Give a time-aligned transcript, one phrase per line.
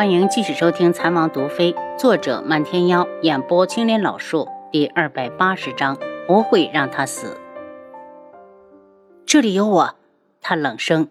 [0.00, 7.38] 欢迎继续收听《残王毒妃》，作者漫天妖，演播青莲老树，第二百八十章，不会让他死。
[9.26, 9.94] 这里有我，
[10.40, 11.10] 他冷声。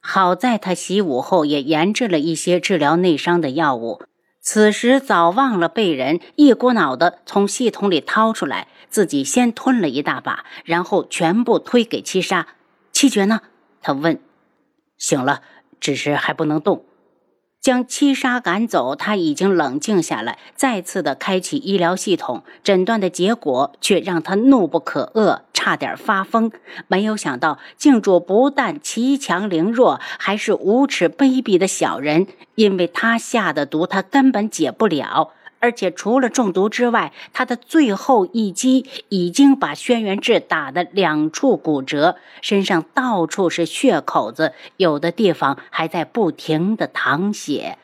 [0.00, 4.02] 好在他习武后也研制了一些治疗内伤的药物，
[4.42, 12.48] 此时早忘了被人一股脑的从系统里掏出来，自己先吞了一大把，然后全部推给七杀。
[12.92, 13.40] 七绝呢？
[13.80, 14.20] 他问。
[14.98, 15.40] 醒了，
[15.80, 16.84] 只是还不能动。
[17.60, 26.50] 将七杀赶走，他已经冷静下来，再次的开启医疗系统，诊断的结果却让他怒不可遏，差点发疯。
[26.88, 35.32] 没有想到，静主不但奇强凌弱，还是无耻卑鄙的小人，因为他下的毒，他根本解不了。
[35.60, 47.76] 而且除了中毒之外，他的最后一击已经把轩辕志打得两处骨折，身上到处是血口子，有的地方还在不停的淌血。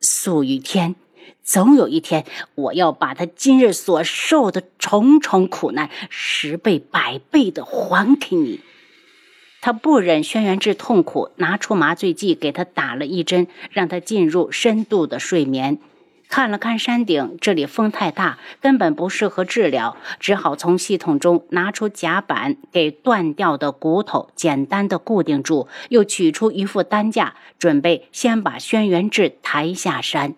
[0.00, 0.94] 素雨天，
[1.42, 8.60] 总有一天我要把他今日所受的重重苦难十倍百倍的还给你。
[9.60, 15.78] 他不忍轩辕志痛苦，拿出麻醉剂给他打了一针，让他进入深度的睡眠。
[16.34, 30.34] 看了看山顶，这里风太大，根本不适合治疗，只好从系统中拿出甲板，给断掉的骨头简单的固定住，又取出一副担架，准备先把轩辕志抬下山。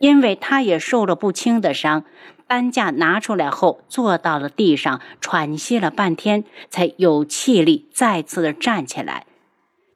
[0.00, 2.04] 因为他也受了不轻的伤，
[2.48, 9.26] 担架拿出来后，坐到了地上，喘息了半天，才有气力再次的站起来。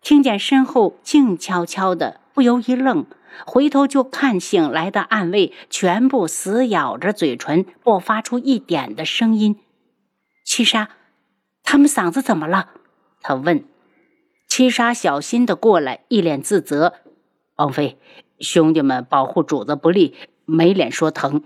[0.00, 3.04] 听见身后静悄悄的，不由一愣。
[3.44, 9.60] 回头就看醒来的暗卫，全部死咬着嘴唇，不发出一点的声音。
[10.44, 10.90] 七杀，
[11.62, 12.70] 他们嗓子怎么了？
[13.20, 13.64] 他问。
[14.48, 16.94] 七杀小心的过来，一脸自责。
[17.56, 17.98] 王妃，
[18.38, 21.42] 兄弟们保护主子不利，没脸说疼。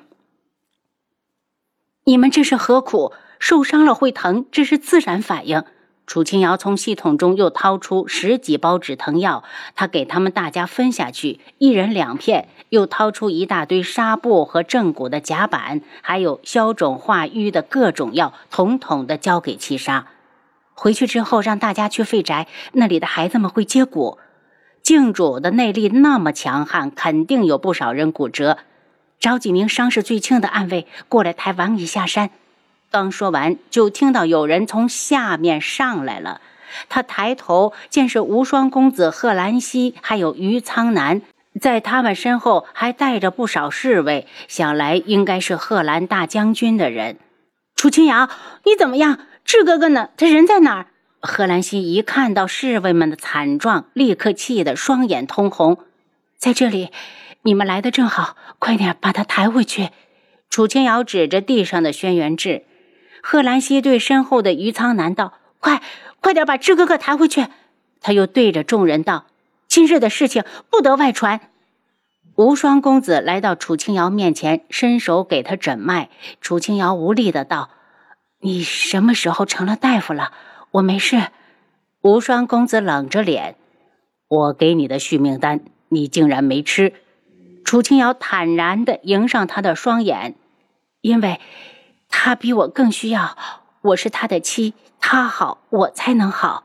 [2.04, 3.12] 你们这是何苦？
[3.38, 5.64] 受伤了会疼，这是自然反应。
[6.10, 9.44] 楚清瑶从系统中又掏出十几包止疼药，
[9.76, 12.48] 他给他们大家分下去，一人两片。
[12.70, 20.08] 又掏出一大堆纱布和正骨的甲板，还有消肿化瘀的各种药，统统的交给七杀。
[20.74, 24.18] 回去之后，让大家去废宅，那里的孩子们会接骨。
[24.82, 28.58] 镜主的内力那么强悍，肯定有不少人骨折。
[29.20, 32.30] 找几名伤势最轻的暗卫过来抬王姨下山。
[32.90, 36.40] 刚说完，就听到有人从下面上来了。
[36.88, 41.22] 他抬头见是无双公子贺兰溪，还有于苍南，
[41.60, 47.16] 在他们身后还带着不少侍卫，想来应该是贺兰大将军的人。
[47.76, 48.28] 楚清瑶，
[48.64, 49.20] 你怎么样？
[49.44, 50.10] 智哥哥呢？
[50.16, 50.86] 他人在哪儿？
[51.20, 55.78] 贺兰溪一看到侍卫们的惨状，立刻气得双眼通红。
[56.38, 56.90] 在这里，
[57.42, 59.90] 你们来的正好，快点把他抬回去。
[60.48, 62.64] 楚清瑶指着地上的轩辕志。
[63.22, 65.82] 贺兰溪对身后的于苍南道：“快，
[66.20, 67.46] 快点把智哥哥抬回去。”
[68.00, 69.26] 他又对着众人道
[69.68, 71.40] ：“今日的事情不得外传。”
[72.36, 76.08] 无双公子来到楚清瑶面前，伸手给他诊脉。
[76.40, 77.68] 楚清瑶无力的道
[78.40, 80.32] ：“你什么时候成了大夫了？
[80.70, 81.28] 我没事。”
[82.00, 83.56] 无双公子冷着脸
[84.28, 85.60] ：“我给你的续命丹，
[85.90, 86.94] 你竟然没吃。”
[87.62, 90.34] 楚清瑶坦然的迎上他的双眼，
[91.02, 91.38] 因为。
[92.10, 93.38] 他比我更需要，
[93.80, 96.64] 我是他的妻，他好我才能好。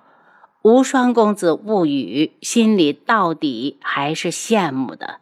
[0.64, 5.20] 无双公子无语，心里到底还是羡慕的。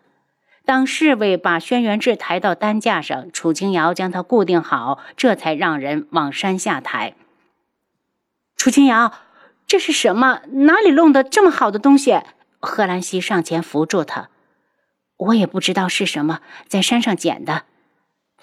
[0.65, 7.15] 当侍卫把轩辕志抬到担架上，楚清瑶将他固定好，这才让人往山下抬。
[8.55, 9.11] 楚清瑶，
[9.67, 10.39] 这是什么？
[10.49, 12.21] 哪里弄的这么好的东西？
[12.61, 14.29] 贺兰溪上前扶住他，
[15.17, 16.39] 我也不知道是什么，
[16.69, 17.63] 在山上捡的。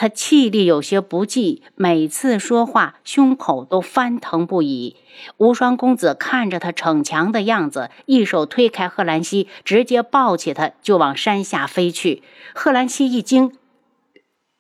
[0.01, 4.97] 他气力有些不济，每次说话胸口都翻腾不已。
[5.37, 12.23] 无双公子看着他逞强的样子，一手推开贺兰溪，直接抱起他就往山下飞去。
[12.55, 13.53] 贺兰溪一惊：“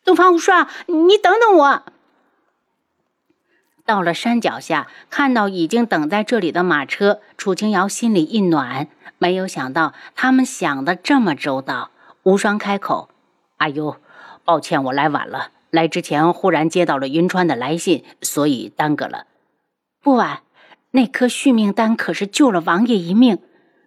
[0.05, 1.85] 东方无双，你等等我！”
[3.87, 8.89] 到了山脚下，看到已经等在这里的马车，楚清瑶心里一暖。
[9.17, 11.93] 没有想到他们想的这么周到。
[12.25, 13.09] 无双开口
[13.57, 13.97] ：“阿尤。”
[14.51, 15.51] 抱歉，我来晚了。
[15.71, 19.27] 来之前忽然接到了云川的来信，所以耽搁了。
[20.03, 20.41] 不晚，
[20.91, 23.39] 那颗续命丹可是救了王爷一命。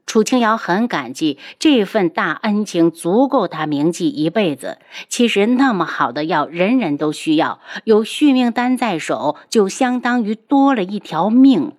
[0.05, 4.77] 楚清瑶很感激这份大恩情，足够他铭记一辈子。
[5.09, 7.59] 其实那么好的药，人人都需要。
[7.83, 11.73] 有续命丹在手，就相当于多了一条命。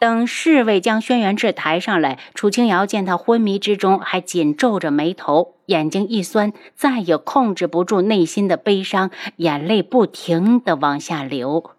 [0.00, 11.72] 等侍卫将轩辕志抬上来，楚清瑶见他昏迷之中还紧皱着眉头，眼睛一酸，再也控制不住内心的悲伤，眼泪不停的往下流。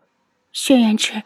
[0.51, 1.23] 轩辕志，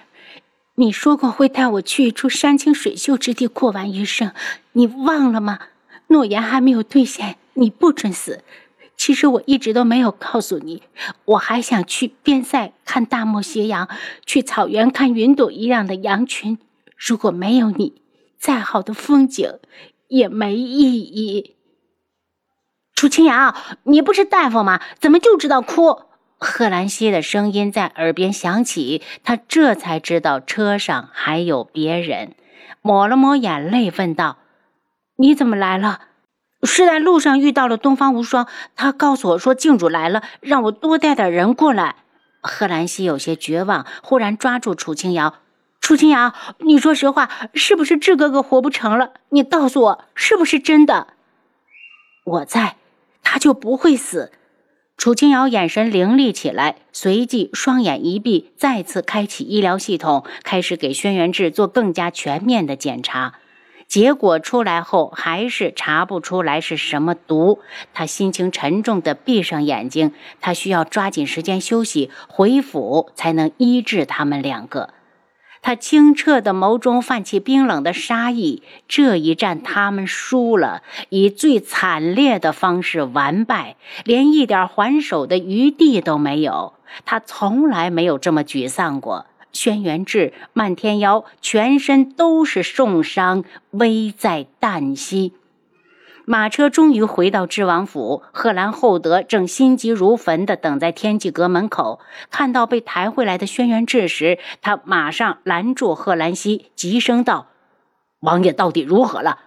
[0.75, 4.31] 你说过会带我去一处山清水秀之地过完余生，
[4.71, 5.59] 你忘了吗？
[6.07, 8.41] 诺言还没有兑现，你不准死。
[8.95, 10.81] 其实我一直都没有告诉你，
[11.25, 13.89] 我还想去边塞看大漠斜阳，
[14.25, 16.57] 去草原看云朵一样的羊群。
[16.95, 18.01] 如果没有你，
[18.39, 19.59] 再好的风景
[20.07, 21.55] 也没意义。
[22.93, 24.81] 楚清瑶，你不是大夫吗？
[24.99, 26.01] 怎么就知道哭？
[26.37, 32.35] 贺兰溪的声音在耳边响起，他这才知道车上还有别人，
[32.81, 34.37] 抹了抹眼泪，问道
[35.17, 36.01] ：“你怎么来了？”
[36.63, 41.97] 是在路上遇到了东方无双，他告诉我说静主来了，让我多带点人过来。
[42.41, 45.35] 贺兰溪有些绝望，忽然抓住楚清瑶。
[45.85, 49.11] 楚清瑶，你说实话，是不是志哥哥活不成了？
[49.29, 51.09] 你告诉我，是不是真的？
[52.23, 52.77] 我在，
[53.21, 54.31] 他就不会死。
[54.97, 63.35] 楚清瑶眼神凌厉起来，随即双眼一闭，再次开启医疗系统，开始给轩辕志做更加全面的检查。
[63.87, 67.59] 结果出来后，还是查不出来是什么毒。
[67.93, 74.89] 他心情沉重地闭上眼睛，他需要抓紧时间休息，回府才能医治他们两个。
[75.65, 78.61] 他清澈的眸中泛起冰冷的杀意。
[78.87, 86.73] 这一战他们输了，以最惨烈的方式完败，连一点还手的余地都没有。
[87.03, 89.25] 他从来没有这么沮丧过。
[89.51, 95.33] 轩辕志、漫天妖全身都是重伤，危在旦夕。
[96.27, 101.99] 马车终于回到智王府，贺兰厚德正心急如焚地等在天际阁门口。
[102.31, 107.47] 看到被抬回来的轩辕志时，他马上拦住贺兰熙，急声道
[108.21, 109.39] ：“王爷到底如何了？”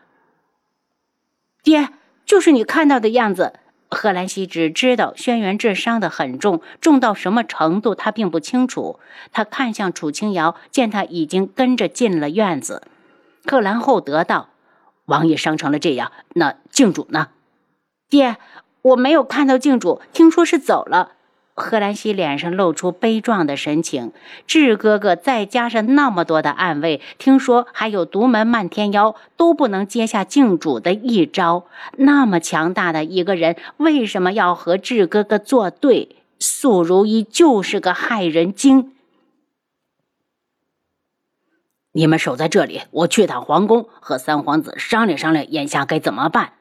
[1.65, 1.89] 爹，
[2.25, 3.55] 就是你看到的样子。
[3.91, 9.01] 贺兰熙只知道轩辕志伤得很重，重到什么程度他并不清楚。
[9.33, 12.83] 他看向楚清瑶，见他已经跟着进了院子。
[13.45, 14.51] 贺兰厚德道。
[15.09, 17.29] 王爷伤成了这样，那靖主呢？
[18.11, 18.37] 爹，
[18.83, 21.13] 我没有看到靖主，听说是走了。
[21.55, 24.13] 贺兰溪脸上露出悲壮的神情。
[24.47, 31.65] 智哥哥再加上那么多的暗卫，听说还有独门漫天妖，都不能接下靖主的一招。
[31.97, 36.17] 那么强大的一个人，为什么要和智哥哥作对？
[36.39, 38.93] 素如意就是个害人精。
[41.99, 46.53] 你们守在这里，我去趟皇宫，和三皇子商量商量，眼下该怎么办。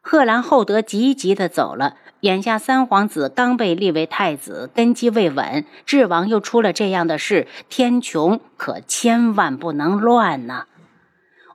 [0.00, 1.96] 贺兰厚德急急的走了。
[2.20, 10.66] 眼下三皇子刚被立为太子，根基未稳，智王又出了这样的事，天穹可千万不能乱呐。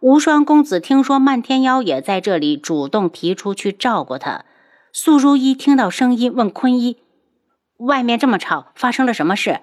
[0.02, 4.44] 无双公子听说漫天妖也在这里，主动提出去照顾他。
[4.92, 6.98] 素如一听到声音，问坤一
[7.80, 9.62] ：“外面这么吵，发生了什么事？”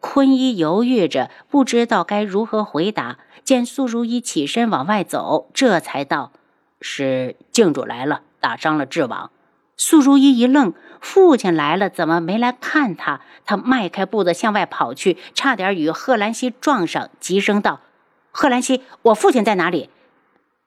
[0.00, 3.18] 坤一犹豫着，不知道该如何回答。
[3.42, 6.32] 见苏如意起身往外走，这才道
[6.80, 9.30] ：“是静主来了，打伤了智王。”
[9.78, 17.80] 苏如意一愣：“父亲来了，怎么没来看他？”他迈开步子向外跑去，差点与贺兰溪撞上，急声道
[18.32, 19.90] ：“贺兰溪，我父亲在哪里？”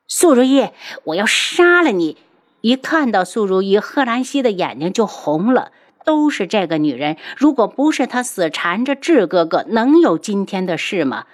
[0.08, 0.70] 苏如意，
[1.04, 2.18] 我要杀了你！
[2.62, 5.72] 一看到苏如意，贺兰溪的眼睛就红了。
[6.06, 11.26] 都是这个女人，如果不是她死缠着智哥哥，能有今天的事吗？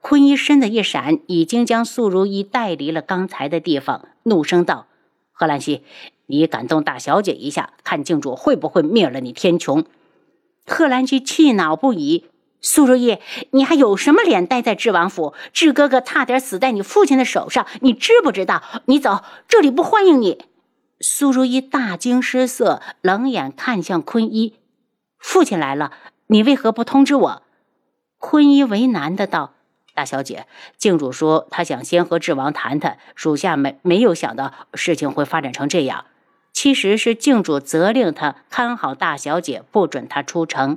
[0.00, 4.86] 坤一身的一闪，已经将素如意带离了刚才的地方，怒声道
[5.32, 5.82] ：“贺兰溪，
[6.26, 9.84] 你感动大小姐一下，看静主会不会灭了你天穹？”
[10.66, 12.24] 贺兰溪气恼不已
[12.62, 13.18] ：“素如意，
[13.50, 15.34] 你还有什么脸待在智王府？
[15.52, 18.62] 智哥哥差点死在你父亲的手上，你知不知道？
[18.86, 20.44] 你走，这里不欢迎你。”
[21.02, 24.56] 苏如意大惊失色，冷眼看向坤一
[25.18, 25.92] ：“父亲来了，
[26.26, 27.42] 你为何不通知我？”
[28.20, 29.54] 坤一为难的道
[29.94, 36.04] ：“大小姐，静主说他想先和智王谈谈，属下没没有想到事情会发展成这样。
[36.52, 40.76] 其实是静主责令他看好大小姐，不准他出城。”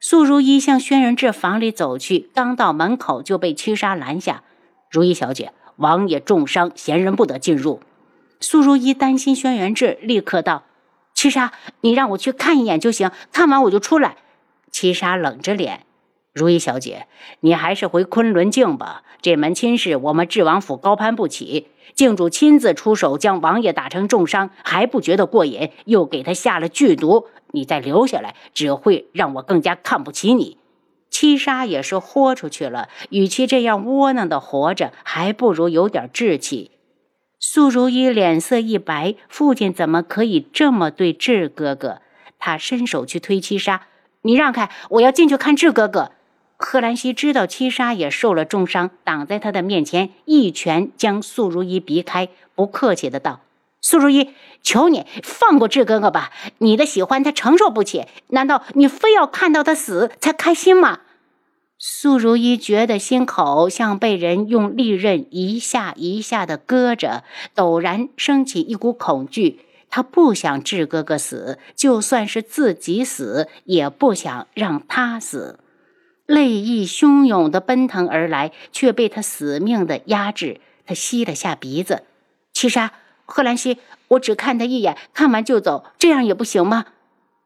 [0.00, 4.44] 苏如意向轩辕志房里走去，刚到门口就被七杀拦下
[4.88, 7.80] ：“如意小姐，王爷重伤，闲人不得进入。”
[8.42, 10.64] 苏如意担心轩辕志，立刻道
[11.14, 14.16] ：“七杀，你让我去看一眼就行，看完我就出来。”
[14.72, 15.86] 七杀冷着脸
[16.34, 17.06] ：“如意小姐，
[17.40, 19.04] 你还是回昆仑镜吧。
[19.20, 21.68] 这门亲事，我们智王府高攀不起。
[21.94, 27.28] 镜主亲自出手将王爷打成重伤，还不觉得过瘾，又给他下了剧毒。
[27.52, 30.58] 你再留下来，只会让我更加看不起你。”
[31.08, 36.71] 七杀也是豁出去了，与其这样窝囊的活着，还不如有点志气。
[37.44, 42.00] 苏如意脸色一白，父亲怎么可以这么对智哥哥？
[42.38, 43.88] 他伸手去推七杀，
[44.20, 46.12] 你让开，我要进去看智哥哥。
[46.56, 53.40] 贺兰溪知道七杀也受了重伤，挡在他的面前，一拳将苏如意逼开，不客气的道
[53.82, 54.30] ：“苏如意，
[54.62, 61.00] 求你放过智哥哥吧，你的喜欢他承受不起，难道你非要看到他死才开心吗？”
[61.84, 67.24] 苏如意觉得心口像被人用利刃一下一下的割着，
[67.56, 69.58] 陡然升起一股恐惧。
[69.90, 75.58] 他不想智哥哥死，就算是自己死，也不想让他死。
[76.24, 80.60] 泪意汹涌的奔腾而来，却被他死命的压制。
[80.86, 82.04] 他吸了下鼻子。
[82.52, 82.92] 七杀，
[83.26, 86.84] 贺兰溪，我只看他一眼，看完就走，这样也不行吗？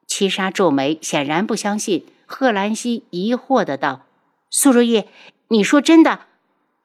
[0.07, 2.05] 七杀皱眉，显然不相信。
[2.27, 4.03] 贺兰溪疑惑的道。
[4.51, 5.05] 苏如意，
[5.49, 6.21] 你说真的？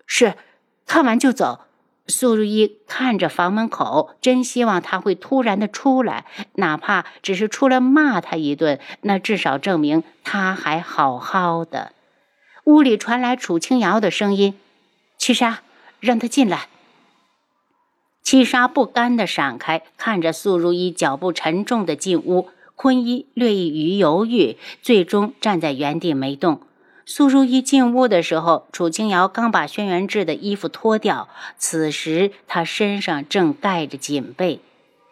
[0.05, 0.35] 是，
[0.85, 1.61] 看完就走。
[2.07, 6.25] 苏如意看着房门口，真希望他会突然的出来，
[6.55, 11.93] 哪怕只是出来骂他一顿，那至少证明他还好好的。
[12.65, 14.59] 屋里传来楚清瑶的声音
[15.17, 15.61] ：“七杀，
[15.99, 16.67] 让他进来。”
[18.23, 26.61] 七杀不甘的闪开，看着苏如意脚步沉重的进屋，坤一略一于犹豫，最终站在原地没动。
[27.13, 31.27] 苏如意进屋的时候，楚清瑶刚把轩辕志的衣服脱掉。
[31.57, 34.61] 此时他身上正盖着锦被。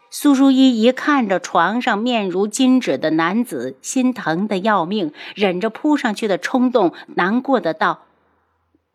[0.09, 8.05] 苏如意一看着床上面如金纸的男子，心疼的要命，忍着扑上去的冲动，难过的道：“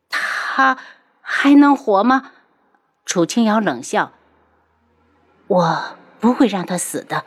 [0.09, 0.79] 他
[1.21, 2.31] 还能活吗？”
[3.05, 4.13] 楚清瑶冷笑
[5.47, 5.85] ：“我
[6.19, 7.27] 不会让他死的。”